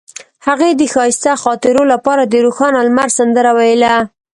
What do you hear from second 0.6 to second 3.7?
د ښایسته خاطرو لپاره د روښانه لمر سندره